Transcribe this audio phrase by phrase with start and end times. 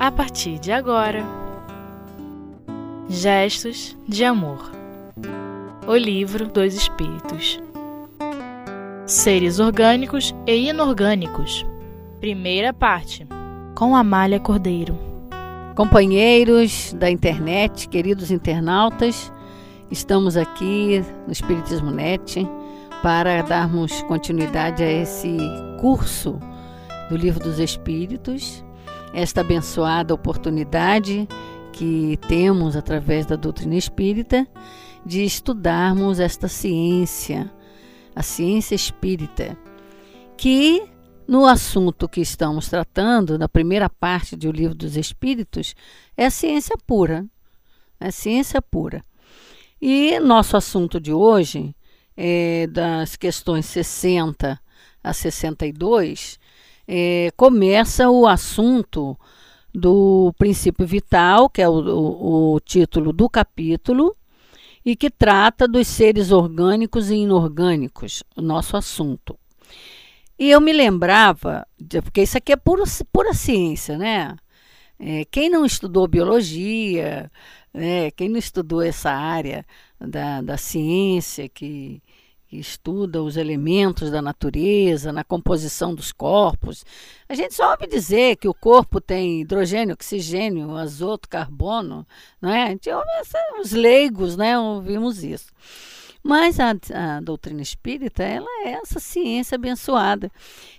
[0.00, 1.22] a partir de agora.
[3.06, 4.72] Gestos de Amor.
[5.86, 7.60] O Livro dos Espíritos.
[9.04, 11.66] Seres Orgânicos e Inorgânicos.
[12.18, 13.26] Primeira parte.
[13.74, 14.98] Com Amália Cordeiro.
[15.76, 19.30] Companheiros da internet, queridos internautas,
[19.90, 22.48] estamos aqui no Espiritismo Net
[23.02, 25.36] para darmos continuidade a esse
[25.78, 26.40] curso
[27.10, 28.64] do Livro dos Espíritos,
[29.12, 31.28] esta abençoada oportunidade
[31.72, 34.46] que temos através da doutrina espírita
[35.04, 37.50] de estudarmos esta ciência,
[38.14, 39.56] a ciência espírita,
[40.36, 40.82] que
[41.30, 45.76] no assunto que estamos tratando, na primeira parte do Livro dos Espíritos,
[46.16, 47.24] é a ciência pura.
[48.00, 49.04] É ciência pura.
[49.80, 51.72] E nosso assunto de hoje,
[52.16, 54.60] é das questões 60
[55.04, 56.39] a 62,
[56.92, 59.16] é, começa o assunto
[59.72, 64.16] do princípio vital, que é o, o, o título do capítulo,
[64.84, 69.38] e que trata dos seres orgânicos e inorgânicos, o nosso assunto.
[70.36, 71.64] E eu me lembrava,
[72.02, 72.82] porque isso aqui é pura,
[73.12, 74.34] pura ciência, né?
[74.98, 77.30] É, quem não estudou biologia,
[77.72, 79.64] né, quem não estudou essa área
[80.00, 82.02] da, da ciência que
[82.50, 86.84] que estuda os elementos da natureza, na composição dos corpos.
[87.28, 92.04] A gente só ouve dizer que o corpo tem hidrogênio, oxigênio, azoto, carbono,
[92.42, 92.64] não é?
[92.64, 93.06] A gente ouve
[93.60, 94.58] os leigos, né?
[94.58, 95.52] Ouvimos isso.
[96.24, 100.28] Mas a, a, doutrina espírita, ela é essa ciência abençoada.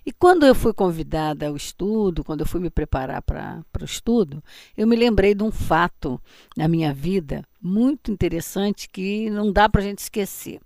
[0.05, 4.43] E quando eu fui convidada ao estudo, quando eu fui me preparar para o estudo,
[4.75, 6.21] eu me lembrei de um fato
[6.55, 10.59] na minha vida muito interessante que não dá para a gente esquecer.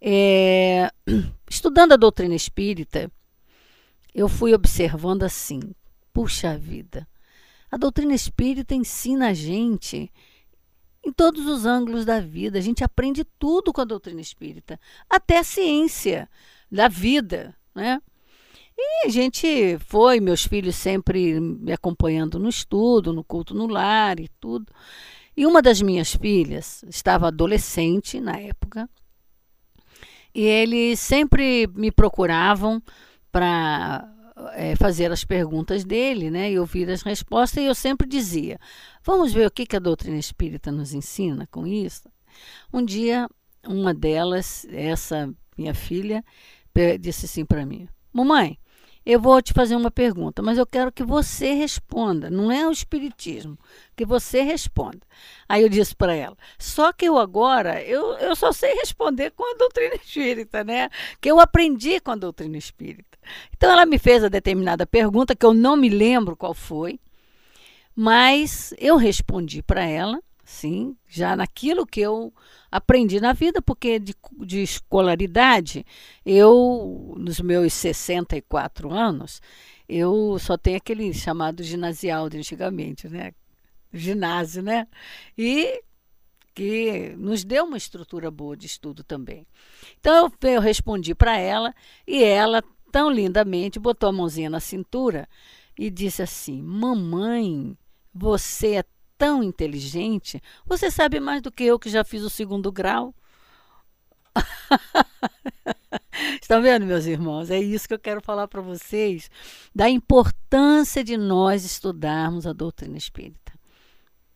[0.00, 0.90] É,
[1.50, 3.10] estudando a doutrina espírita,
[4.14, 5.60] eu fui observando assim:
[6.12, 7.06] puxa vida,
[7.70, 10.10] a doutrina espírita ensina a gente
[11.04, 12.58] em todos os ângulos da vida.
[12.58, 14.78] A gente aprende tudo com a doutrina espírita,
[15.08, 16.28] até a ciência
[16.70, 18.00] da vida, né?
[18.80, 24.20] E a gente foi, meus filhos sempre me acompanhando no estudo, no culto no lar
[24.20, 24.72] e tudo.
[25.36, 28.88] E uma das minhas filhas estava adolescente na época
[30.34, 32.82] e eles sempre me procuravam
[33.32, 34.08] para
[34.54, 38.58] é, fazer as perguntas dele, né, e ouvir as respostas, e eu sempre dizia:
[39.02, 42.08] vamos ver o que, que a doutrina espírita nos ensina com isso.
[42.72, 43.28] Um dia,
[43.66, 46.24] uma delas, essa minha filha,
[47.00, 48.58] disse assim para mim: Mamãe,
[49.08, 52.70] eu vou te fazer uma pergunta, mas eu quero que você responda, não é o
[52.70, 53.58] espiritismo,
[53.96, 55.00] que você responda.
[55.48, 59.50] Aí eu disse para ela: só que eu agora, eu, eu só sei responder com
[59.50, 60.90] a doutrina espírita, né?
[61.22, 63.18] Que eu aprendi com a doutrina espírita.
[63.56, 67.00] Então ela me fez a determinada pergunta, que eu não me lembro qual foi,
[67.96, 72.32] mas eu respondi para ela sim, já naquilo que eu
[72.70, 75.84] aprendi na vida, porque de, de escolaridade,
[76.24, 79.42] eu, nos meus 64 anos,
[79.86, 83.32] eu só tenho aquele chamado ginasial de antigamente, né?
[83.92, 84.88] Ginásio, né?
[85.36, 85.82] E
[86.54, 89.46] que nos deu uma estrutura boa de estudo também.
[90.00, 91.74] Então eu, eu respondi para ela
[92.06, 95.28] e ela, tão lindamente, botou a mãozinha na cintura
[95.78, 97.76] e disse assim: Mamãe,
[98.14, 98.84] você é
[99.18, 103.12] tão inteligente, você sabe mais do que eu que já fiz o segundo grau.
[106.40, 107.50] Estão vendo, meus irmãos?
[107.50, 109.30] É isso que eu quero falar para vocês
[109.74, 113.52] da importância de nós estudarmos a doutrina espírita.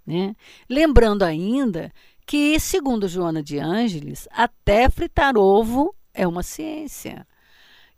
[0.04, 0.34] Né?
[0.68, 1.92] Lembrando ainda
[2.26, 7.26] que, segundo Joana de Ângeles, até fritar ovo é uma ciência.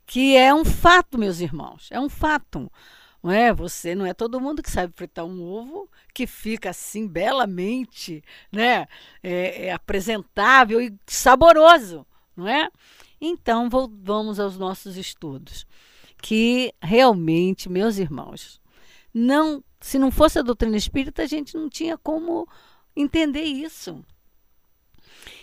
[0.07, 2.71] Que é um fato, meus irmãos, é um fato.
[3.23, 3.55] Não é?
[3.55, 8.87] Você não é todo mundo que sabe fritar um ovo que fica assim belamente, né?
[9.23, 12.71] É, é apresentável e saboroso, não é?
[13.21, 15.67] Então vamos aos nossos estudos,
[16.23, 18.61] que realmente, meus irmãos,
[19.13, 22.49] não, se não fosse a doutrina espírita, a gente não tinha como
[22.97, 24.05] entender isso.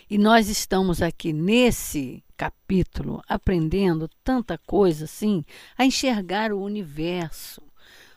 [0.08, 5.44] E nós estamos aqui nesse capítulo aprendendo tanta coisa assim,
[5.76, 7.62] a enxergar o universo,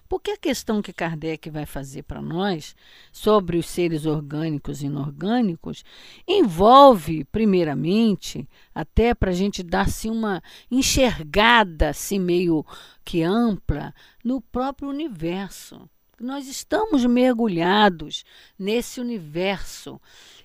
[0.07, 2.75] porque a questão que Kardec vai fazer para nós
[3.12, 5.84] sobre os seres orgânicos e inorgânicos
[6.28, 12.66] envolve, primeiramente, até para a gente dar-se uma enxergada assim, meio
[13.04, 13.94] que ampla
[14.24, 15.90] no próprio universo.
[16.19, 18.24] Nós estamos mergulhados
[18.58, 20.00] nesse universo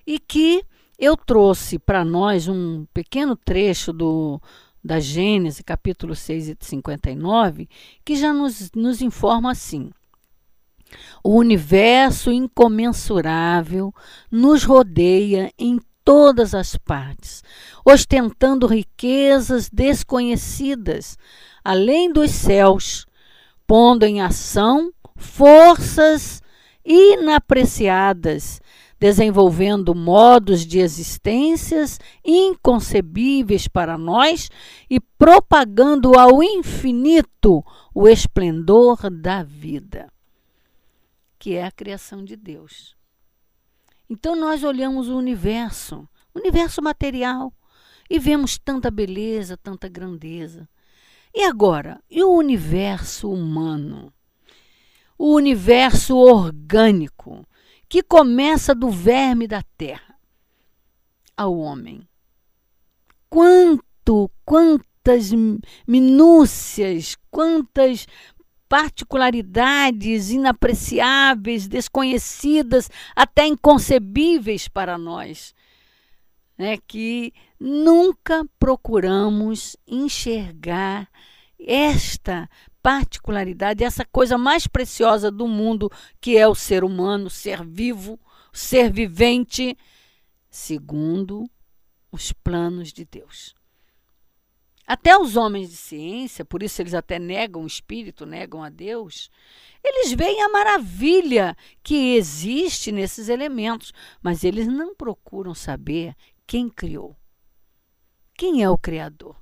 [0.05, 0.65] e que
[0.99, 4.41] eu trouxe para nós um pequeno trecho do
[4.83, 7.69] da Gênesis, capítulo 6 e 59,
[8.03, 9.91] que já nos, nos informa assim.
[11.23, 13.93] O universo incomensurável
[14.29, 17.43] nos rodeia em todas as partes,
[17.85, 21.17] ostentando riquezas desconhecidas,
[21.63, 23.05] além dos céus,
[23.67, 26.41] pondo em ação forças
[26.83, 28.59] inapreciadas,
[29.01, 34.47] desenvolvendo modos de existências inconcebíveis para nós
[34.87, 37.65] e propagando ao infinito
[37.95, 40.07] o esplendor da vida,
[41.39, 42.95] que é a criação de Deus.
[44.07, 47.51] Então nós olhamos o universo, o universo material,
[48.07, 50.69] e vemos tanta beleza, tanta grandeza.
[51.33, 54.13] E agora, e o universo humano?
[55.17, 57.43] O universo orgânico,
[57.91, 60.15] que começa do verme da terra
[61.35, 62.07] ao homem.
[63.29, 65.31] Quanto, quantas
[65.85, 68.07] minúcias, quantas
[68.69, 75.53] particularidades inapreciáveis, desconhecidas, até inconcebíveis para nós,
[76.57, 81.09] né, que nunca procuramos enxergar
[81.59, 82.49] esta
[82.81, 85.89] particularidade, essa coisa mais preciosa do mundo,
[86.19, 88.19] que é o ser humano, ser vivo,
[88.51, 89.77] ser vivente,
[90.49, 91.49] segundo
[92.11, 93.55] os planos de Deus.
[94.85, 99.29] Até os homens de ciência, por isso eles até negam o espírito, negam a Deus,
[99.81, 106.13] eles veem a maravilha que existe nesses elementos, mas eles não procuram saber
[106.45, 107.15] quem criou.
[108.33, 109.40] Quem é o Criador?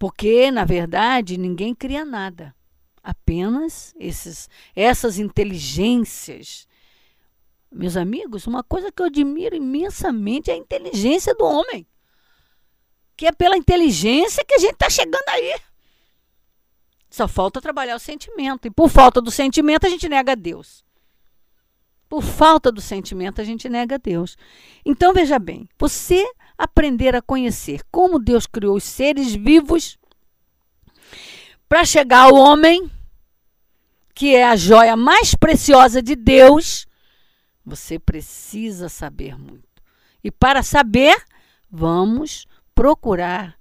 [0.00, 2.52] Porque, na verdade, ninguém cria nada.
[3.00, 6.66] Apenas esses, essas inteligências.
[7.70, 11.86] Meus amigos, uma coisa que eu admiro imensamente é a inteligência do homem
[13.20, 15.54] que é pela inteligência que a gente está chegando aí.
[17.10, 18.66] Só falta trabalhar o sentimento.
[18.66, 20.82] E por falta do sentimento, a gente nega a Deus.
[22.08, 24.38] Por falta do sentimento, a gente nega a Deus.
[24.86, 26.26] Então, veja bem: você
[26.60, 29.98] aprender a conhecer como Deus criou os seres vivos
[31.66, 32.90] para chegar ao homem,
[34.14, 36.86] que é a joia mais preciosa de Deus,
[37.64, 39.64] você precisa saber muito.
[40.22, 41.16] E para saber,
[41.70, 43.58] vamos procurar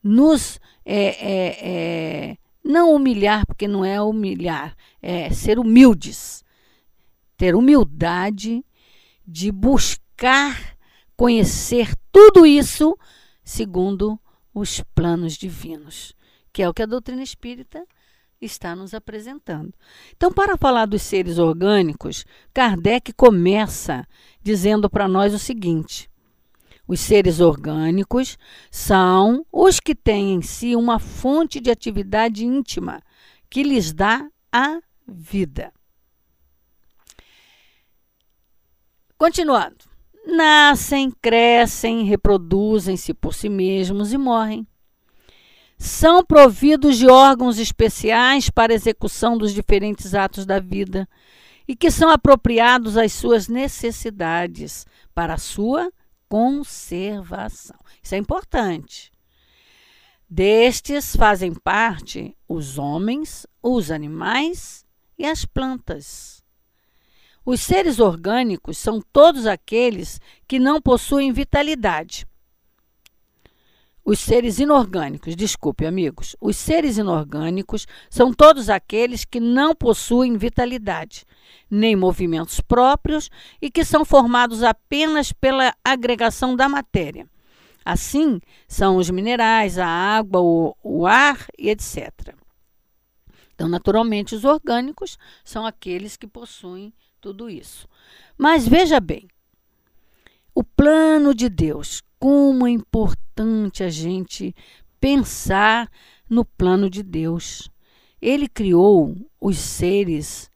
[0.00, 1.68] nos é, é,
[2.30, 6.44] é, não humilhar, porque não é humilhar, é ser humildes,
[7.36, 8.64] ter humildade
[9.26, 10.78] de buscar
[11.20, 12.96] conhecer tudo isso
[13.44, 14.18] segundo
[14.54, 16.14] os planos divinos,
[16.50, 17.84] que é o que a doutrina espírita
[18.40, 19.74] está nos apresentando.
[20.16, 22.24] Então, para falar dos seres orgânicos,
[22.54, 24.08] Kardec começa
[24.42, 26.10] dizendo para nós o seguinte:
[26.88, 28.38] os seres orgânicos
[28.70, 32.98] são os que têm em si uma fonte de atividade íntima
[33.50, 35.70] que lhes dá a vida.
[39.18, 39.89] Continuando.
[40.30, 44.66] Nascem, crescem, reproduzem-se por si mesmos e morrem.
[45.76, 51.08] São providos de órgãos especiais para execução dos diferentes atos da vida
[51.66, 55.90] e que são apropriados às suas necessidades para a sua
[56.28, 57.78] conservação.
[58.02, 59.10] Isso é importante.
[60.28, 64.84] Destes fazem parte os homens, os animais
[65.18, 66.39] e as plantas.
[67.44, 72.26] Os seres orgânicos são todos aqueles que não possuem vitalidade,
[74.04, 81.24] os seres inorgânicos, desculpe, amigos, os seres inorgânicos são todos aqueles que não possuem vitalidade,
[81.70, 83.30] nem movimentos próprios
[83.60, 87.28] e que são formados apenas pela agregação da matéria.
[87.84, 92.34] Assim, são os minerais, a água, o, o ar e etc.
[93.54, 97.88] Então, naturalmente, os orgânicos são aqueles que possuem tudo isso.
[98.36, 99.28] Mas veja bem,
[100.54, 104.54] o plano de Deus, como é importante a gente
[105.00, 105.90] pensar
[106.28, 107.70] no plano de Deus.
[108.20, 110.50] Ele criou os seres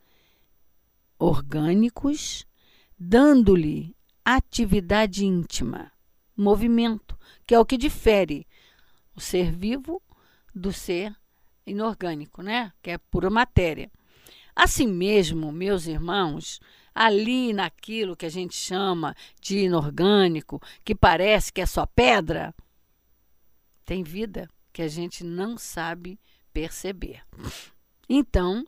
[1.18, 2.46] orgânicos,
[2.98, 5.90] dando-lhe atividade íntima,
[6.36, 8.46] movimento, que é o que difere
[9.16, 10.02] o ser vivo
[10.54, 11.14] do ser
[11.66, 12.72] inorgânico, né?
[12.82, 13.90] Que é pura matéria.
[14.54, 16.60] Assim mesmo, meus irmãos,
[16.94, 22.54] ali naquilo que a gente chama de inorgânico, que parece que é só pedra,
[23.84, 26.18] tem vida que a gente não sabe
[26.52, 27.22] perceber.
[28.08, 28.64] Então,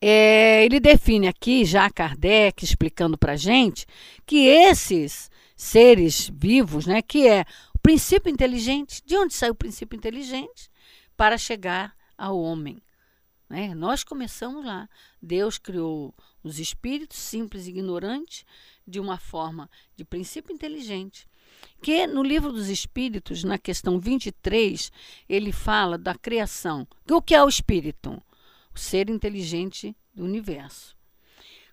[0.00, 3.86] é, ele define aqui, já Kardec explicando para a gente,
[4.26, 9.96] que esses seres vivos, né, que é o princípio inteligente, de onde sai o princípio
[9.96, 10.70] inteligente?
[11.16, 12.82] Para chegar ao homem
[13.48, 13.74] Né?
[13.74, 14.88] Nós começamos lá.
[15.20, 18.44] Deus criou os espíritos simples e ignorantes
[18.86, 21.26] de uma forma de princípio inteligente.
[21.82, 24.90] Que no livro dos Espíritos, na questão 23,
[25.28, 26.86] ele fala da criação.
[27.10, 28.22] O que é o espírito?
[28.74, 30.96] O ser inteligente do universo.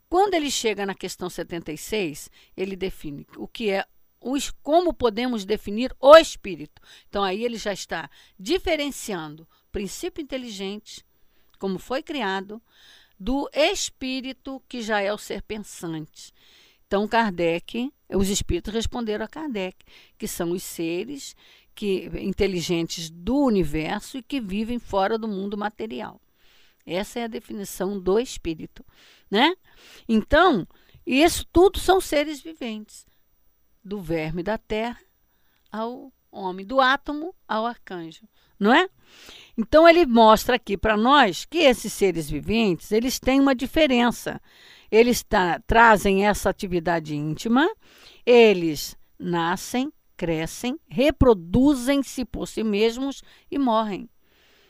[0.09, 3.85] Quando ele chega na questão 76, ele define o que é
[4.19, 6.81] os, como podemos definir o espírito.
[7.09, 11.03] Então aí ele já está diferenciando princípio inteligente,
[11.61, 12.59] como foi criado,
[13.19, 16.33] do espírito que já é o ser pensante.
[16.87, 19.77] Então Kardec, os espíritos responderam a Kardec,
[20.17, 21.35] que são os seres
[21.75, 26.19] que inteligentes do universo e que vivem fora do mundo material.
[26.83, 28.83] Essa é a definição do espírito,
[29.29, 29.55] né?
[30.09, 30.67] Então,
[31.05, 33.05] isso tudo são seres viventes,
[33.83, 34.99] do verme da terra
[35.71, 38.27] ao homem, do átomo ao arcanjo,
[38.59, 38.87] não é?
[39.57, 44.41] Então ele mostra aqui para nós que esses seres viventes, eles têm uma diferença.
[44.89, 45.23] Eles
[45.65, 47.69] trazem essa atividade íntima,
[48.25, 54.09] eles nascem, crescem, reproduzem-se por si mesmos e morrem.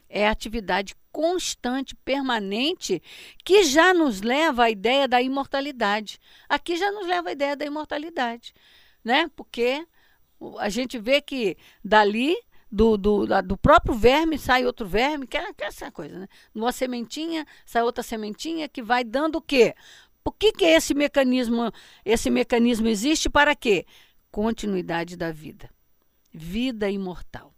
[0.08, 3.01] É atividade constante, permanente,
[3.44, 6.20] que já nos leva à ideia da imortalidade.
[6.48, 8.53] Aqui já nos leva à ideia da imortalidade,
[9.03, 9.30] né?
[9.36, 9.86] Porque
[10.60, 12.36] a gente vê que dali
[12.72, 16.28] do, do, do próprio verme sai outro verme, que é, que é essa coisa, né?
[16.54, 19.76] Numa sementinha sai outra sementinha que vai dando o quê?
[20.24, 21.72] O que, que esse mecanismo?
[22.06, 23.86] Esse mecanismo existe para quê?
[24.32, 25.70] Continuidade da vida.
[26.32, 27.54] Vida imortal.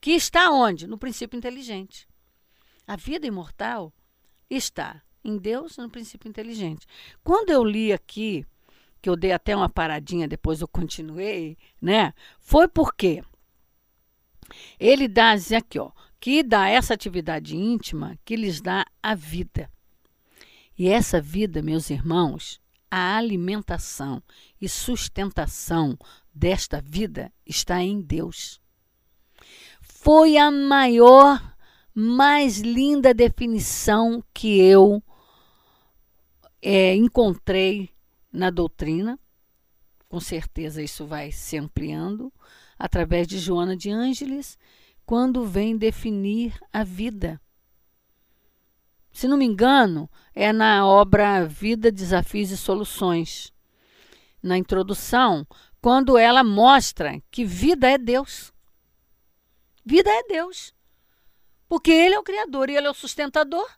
[0.00, 0.86] Que está onde?
[0.86, 2.08] No princípio inteligente.
[2.86, 3.92] A vida imortal
[4.48, 6.86] está em Deus no princípio inteligente.
[7.22, 8.44] Quando eu li aqui,
[9.00, 12.12] que eu dei até uma paradinha, depois eu continuei, né?
[12.38, 13.22] Foi porque
[14.78, 19.70] ele dá aqui, ó, que dá essa atividade íntima que lhes dá a vida.
[20.76, 24.22] E essa vida, meus irmãos, a alimentação
[24.60, 25.96] e sustentação
[26.34, 28.60] desta vida está em Deus.
[29.80, 31.56] Foi a maior
[31.94, 35.02] mais linda definição que eu
[36.62, 37.90] é, encontrei
[38.32, 39.18] na doutrina.
[40.08, 42.32] Com certeza isso vai se ampliando
[42.78, 44.58] através de Joana de Ângeles,
[45.04, 47.40] quando vem definir a vida.
[49.12, 53.52] Se não me engano, é na obra Vida, Desafios e Soluções.
[54.42, 55.46] Na introdução,
[55.80, 58.52] quando ela mostra que vida é Deus.
[59.84, 60.72] Vida é Deus.
[61.68, 63.68] Porque ele é o criador e ele é o sustentador.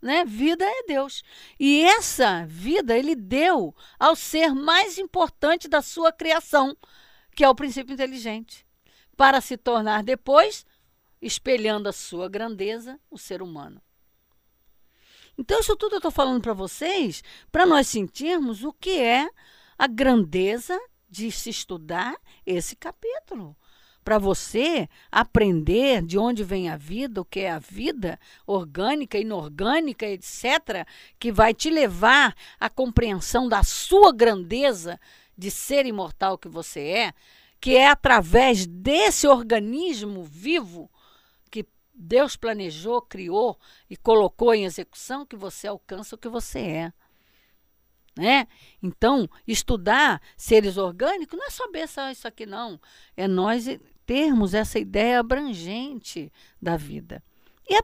[0.00, 0.24] Né?
[0.24, 1.22] Vida é Deus.
[1.58, 6.76] E essa vida ele deu ao ser mais importante da sua criação,
[7.34, 8.66] que é o princípio inteligente,
[9.16, 10.64] para se tornar depois,
[11.20, 13.80] espelhando a sua grandeza, o ser humano.
[15.38, 17.22] Então, isso tudo eu estou falando para vocês,
[17.52, 19.28] para nós sentirmos o que é
[19.78, 23.56] a grandeza de se estudar esse capítulo
[24.06, 30.06] para você aprender de onde vem a vida, o que é a vida orgânica, inorgânica,
[30.06, 30.86] etc.,
[31.18, 35.00] que vai te levar à compreensão da sua grandeza
[35.36, 37.14] de ser imortal que você é,
[37.60, 40.88] que é através desse organismo vivo
[41.50, 43.58] que Deus planejou, criou
[43.90, 46.92] e colocou em execução que você alcança o que você é.
[48.16, 48.46] Né?
[48.80, 52.80] Então, estudar seres orgânicos não é saber só isso aqui, não.
[53.16, 53.66] É nós
[54.06, 56.32] termos essa ideia abrangente
[56.62, 57.22] da vida.
[57.68, 57.82] E a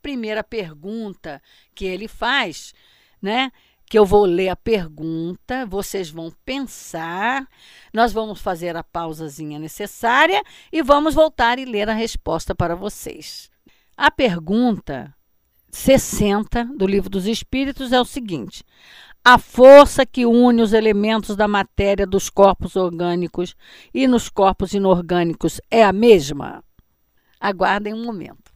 [0.00, 1.42] primeira pergunta
[1.74, 2.72] que ele faz,
[3.20, 3.50] né?
[3.84, 7.48] Que eu vou ler a pergunta, vocês vão pensar,
[7.92, 13.50] nós vamos fazer a pausazinha necessária e vamos voltar e ler a resposta para vocês.
[13.96, 15.14] A pergunta
[15.70, 18.62] 60 do Livro dos Espíritos é o seguinte:
[19.24, 23.54] a força que une os elementos da matéria dos corpos orgânicos
[23.92, 26.64] e nos corpos inorgânicos é a mesma?
[27.40, 28.48] Aguardem um momento.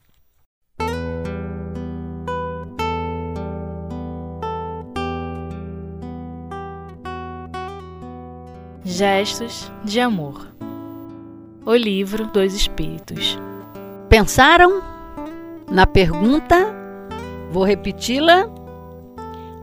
[8.84, 10.48] Gestos de Amor
[11.64, 13.38] O Livro dos Espíritos
[14.08, 14.82] Pensaram
[15.70, 16.74] na pergunta?
[17.50, 18.51] Vou repeti-la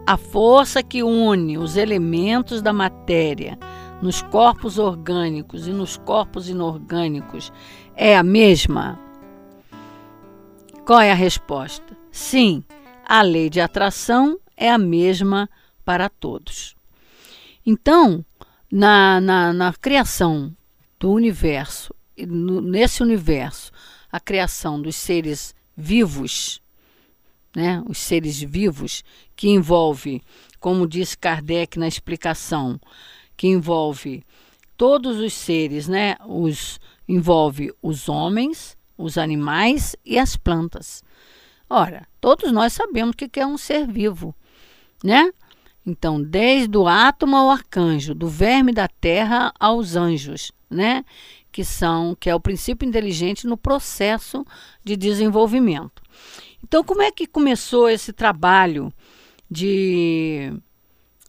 [0.10, 3.60] a força que une os elementos da matéria
[4.02, 7.54] nos corpos orgânicos e nos corpos inorgânicos
[7.96, 9.00] é a mesma?
[10.84, 11.96] Qual é a resposta?
[12.12, 12.64] Sim,
[13.06, 15.48] a lei de atração é a mesma
[15.86, 16.76] para todos.
[17.64, 18.26] Então,
[18.72, 20.52] na, na, na criação
[21.00, 23.72] do universo, nesse universo,
[24.12, 26.64] a criação dos seres vivos,
[27.56, 29.04] né, os seres vivos,
[29.36, 30.22] que envolve,
[30.60, 32.80] como disse Kardec na explicação,
[33.36, 34.24] que envolve
[34.78, 41.04] todos os seres, né, os envolve os homens, os animais e as plantas.
[41.70, 44.36] Ora, todos nós sabemos o que é um ser vivo,
[45.04, 45.32] né?
[45.86, 51.04] Então, desde o átomo ao arcanjo, do verme da terra aos anjos, né?
[51.52, 54.46] Que são, que é o princípio inteligente no processo
[54.84, 56.02] de desenvolvimento.
[56.64, 58.94] Então, como é que começou esse trabalho
[59.50, 60.54] de,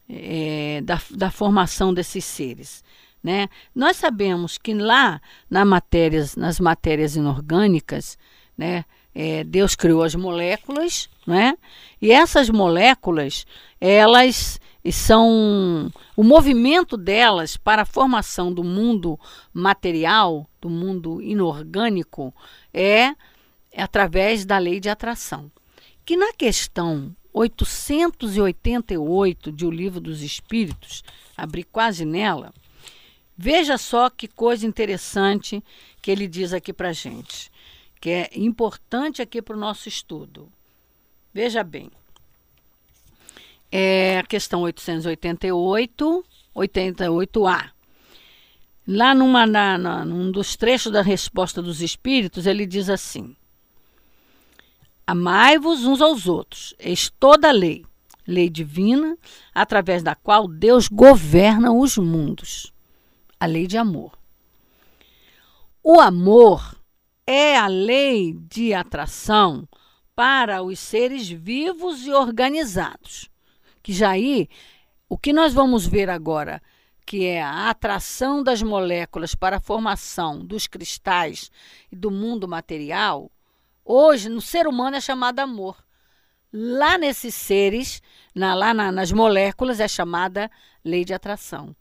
[0.08, 2.84] é, da, da formação desses seres?
[3.22, 3.48] Né?
[3.74, 8.18] Nós sabemos que lá na matérias, nas matérias inorgânicas,
[8.56, 8.84] né,
[9.14, 11.56] é, Deus criou as moléculas, né?
[12.00, 13.46] e essas moléculas,
[13.80, 14.58] elas
[14.90, 19.18] são o movimento delas para a formação do mundo
[19.52, 22.34] material, do mundo inorgânico,
[22.72, 23.14] é
[23.70, 25.48] é através da lei de atração.
[26.04, 31.04] Que na questão 888 de O Livro dos Espíritos,
[31.36, 32.52] abri quase nela,
[33.36, 35.62] veja só que coisa interessante
[36.02, 37.48] que ele diz aqui para gente,
[38.00, 40.50] que é importante aqui para o nosso estudo.
[41.32, 41.88] Veja bem,
[43.70, 46.24] é a questão 888,
[46.56, 47.70] 88A.
[48.86, 53.36] Lá numa, na, na, num dos trechos da resposta dos espíritos, ele diz assim:
[55.10, 56.72] Amai-vos uns aos outros.
[56.78, 57.84] Eis toda a lei,
[58.24, 59.18] lei divina,
[59.52, 62.72] através da qual Deus governa os mundos.
[63.40, 64.16] A lei de amor.
[65.82, 66.80] O amor
[67.26, 69.68] é a lei de atração
[70.14, 73.28] para os seres vivos e organizados.
[73.82, 74.48] Que já aí,
[75.08, 76.62] o que nós vamos ver agora,
[77.04, 81.50] que é a atração das moléculas para a formação dos cristais
[81.90, 83.28] e do mundo material,
[83.92, 85.76] Hoje, no ser humano é chamado amor.
[86.52, 88.00] Lá nesses seres,
[88.32, 90.48] na, lá na, nas moléculas, é chamada
[90.84, 91.74] lei de atração.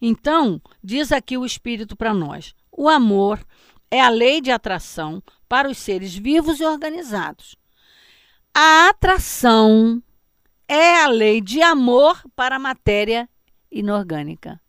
[0.00, 3.44] Então, diz aqui o Espírito para nós: o amor
[3.90, 7.56] é a lei de atração para os seres vivos e organizados.
[8.54, 10.00] A atração
[10.68, 13.28] é a lei de amor para a matéria
[13.68, 14.60] inorgânica.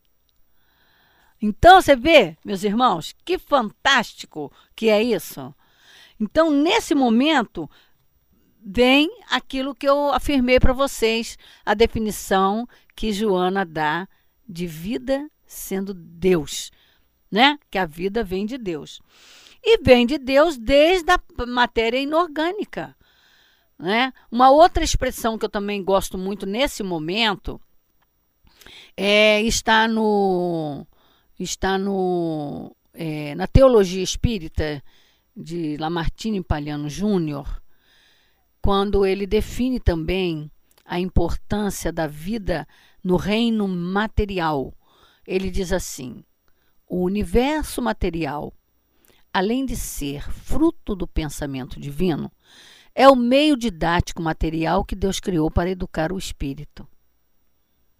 [1.39, 5.53] Então, você vê, meus irmãos, que fantástico que é isso.
[6.19, 7.69] Então, nesse momento,
[8.61, 14.07] vem aquilo que eu afirmei para vocês, a definição que Joana dá
[14.47, 16.71] de vida sendo Deus,
[17.31, 17.57] né?
[17.71, 19.01] Que a vida vem de Deus.
[19.63, 22.95] E vem de Deus desde a matéria inorgânica.
[23.77, 24.11] Né?
[24.29, 27.59] Uma outra expressão que eu também gosto muito nesse momento
[28.95, 30.85] é, está no
[31.39, 34.83] está no é, na teologia espírita
[35.41, 37.61] de Lamartine Palhano Júnior,
[38.61, 40.51] quando ele define também
[40.83, 42.67] a importância da vida
[43.01, 44.73] no reino material.
[45.25, 46.25] Ele diz assim:
[46.85, 48.53] o universo material,
[49.33, 52.29] além de ser fruto do pensamento divino,
[52.93, 56.85] é o meio didático material que Deus criou para educar o espírito.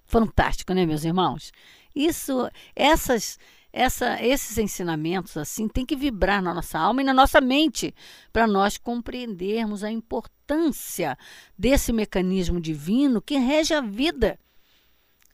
[0.06, 1.54] Fantástico, né, meus irmãos?
[1.96, 3.38] Isso, essas
[3.72, 7.94] essa, esses ensinamentos assim têm que vibrar na nossa alma e na nossa mente
[8.34, 11.18] para nós compreendermos a importância
[11.58, 14.40] desse mecanismo divino que rege a vida.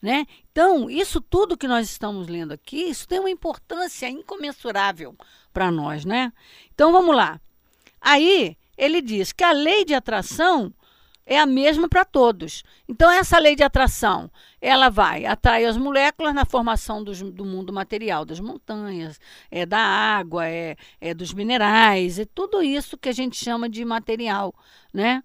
[0.02, 0.26] Né?
[0.52, 5.16] Então, isso tudo que nós estamos lendo aqui, isso tem uma importância incomensurável
[5.52, 6.04] para nós.
[6.04, 6.32] Né?
[6.72, 7.40] Então, vamos lá.
[8.00, 10.72] Aí, ele diz que a lei de atração
[11.26, 12.62] é a mesma para todos.
[12.88, 17.72] Então, essa lei de atração, ela vai atrair as moléculas na formação do, do mundo
[17.72, 19.18] material, das montanhas,
[19.50, 23.84] é da água, é, é dos minerais, é tudo isso que a gente chama de
[23.84, 24.54] material,
[24.94, 25.22] né?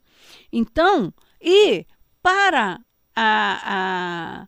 [0.51, 1.85] Então, e
[2.21, 2.79] para
[3.15, 4.47] a, a,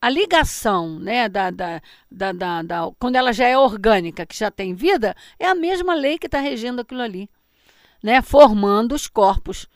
[0.00, 4.50] a ligação, né, da, da, da, da, da quando ela já é orgânica, que já
[4.50, 7.28] tem vida, é a mesma lei que está regendo aquilo ali,
[8.00, 8.22] né?
[8.22, 9.66] Formando os corpos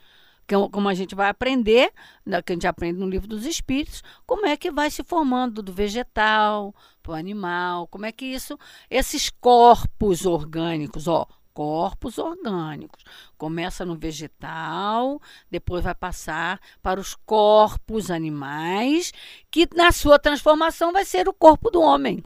[0.71, 1.93] como a gente vai aprender,
[2.25, 5.63] né, que a gente aprende no livro dos espíritos, como é que vai se formando
[5.63, 8.59] do vegetal para o animal, como é que isso,
[8.91, 13.03] esses corpos orgânicos, ó, corpos orgânicos.
[13.39, 19.11] Começa no vegetal, depois vai passar para os corpos animais,
[19.51, 22.23] que na sua transformação vai ser o corpo do homem.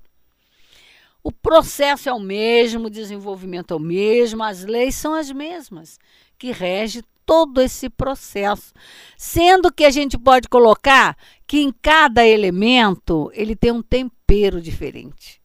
[1.22, 5.98] O processo é o mesmo, o desenvolvimento é o mesmo, as leis são as mesmas,
[6.40, 8.72] que rege todo esse processo.
[9.16, 15.40] Sendo que a gente pode colocar que em cada elemento ele tem um tempero diferente.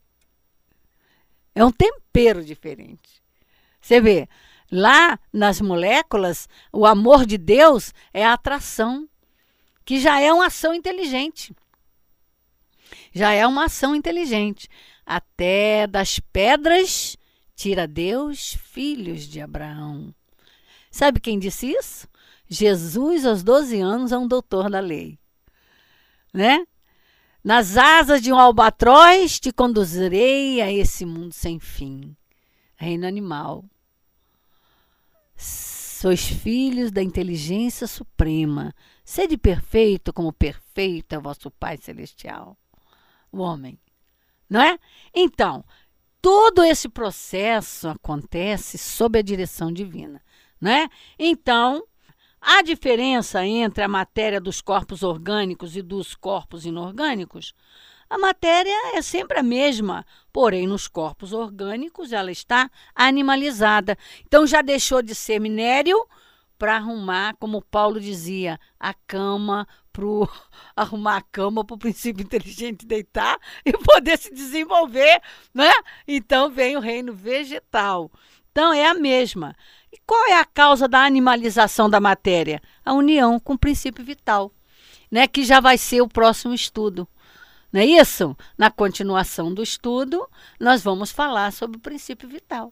[1.54, 3.22] É um tempero diferente.
[3.80, 4.28] Você vê,
[4.72, 9.08] Lá nas moléculas, o amor de Deus é a atração,
[9.86, 11.56] que já é uma ação inteligente.
[13.14, 14.68] Já é uma ação inteligente.
[15.06, 17.16] Até das pedras
[17.56, 20.14] tira Deus filhos de Abraão.
[20.96, 22.08] Sabe quem disse isso?
[22.48, 25.20] Jesus, aos 12 anos, é um doutor da lei.
[26.34, 26.66] Né?
[27.44, 32.16] Nas asas de um albatroz te conduzirei a esse mundo sem fim.
[32.78, 33.66] Reino animal.
[35.36, 38.74] Sois filhos da inteligência suprema.
[39.04, 42.58] Sede perfeito como perfeito é vosso Pai Celestial.
[43.34, 43.78] O homem.
[44.50, 44.80] Não é?
[45.14, 45.62] Então,
[46.22, 50.22] todo esse processo acontece sob a direção divina.
[50.60, 50.88] Né?
[51.20, 51.84] Então,
[52.40, 57.54] a diferença entre a matéria dos corpos orgânicos e dos corpos inorgânicos,
[58.08, 63.98] a matéria é sempre a mesma, porém nos corpos orgânicos ela está animalizada.
[64.26, 65.98] Então já deixou de ser minério
[66.58, 70.30] para arrumar, como Paulo dizia, a cama pro
[70.76, 75.20] arrumar a cama para o princípio inteligente deitar e poder se desenvolver,
[75.54, 75.72] né?
[76.08, 78.12] Então vem o reino vegetal.
[78.52, 79.56] Então é a mesma.
[80.06, 82.62] Qual é a causa da animalização da matéria?
[82.86, 84.52] A união com o princípio vital,
[85.10, 85.28] né?
[85.28, 87.08] que já vai ser o próximo estudo.
[87.74, 88.38] Não é isso?
[88.58, 92.72] Na continuação do estudo, nós vamos falar sobre o princípio vital.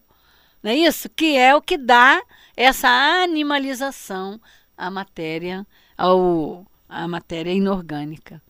[0.61, 1.09] Não é isso?
[1.09, 2.21] Que é o que dá
[2.55, 4.39] essa animalização
[4.77, 5.67] à matéria,
[5.97, 8.41] ao, à matéria inorgânica.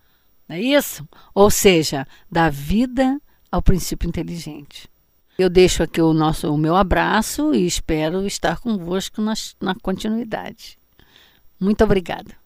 [0.47, 1.07] Não é isso?
[1.33, 3.19] Ou seja, da vida
[3.51, 4.92] ao princípio inteligente.
[5.37, 10.77] Eu deixo aqui o, nosso, o meu abraço e espero estar convosco na, na continuidade.
[11.59, 12.42] Muito obrigada.